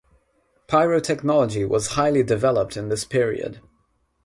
[0.67, 3.61] Pyrotechnology was highly developed in this period.